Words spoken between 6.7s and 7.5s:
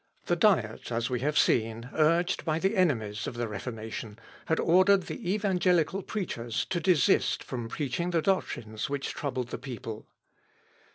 to desist